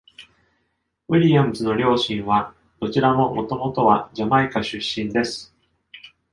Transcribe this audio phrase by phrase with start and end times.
[1.09, 5.53] ウィリアムズの両親は、どちらも元々はジャマイカ出身です。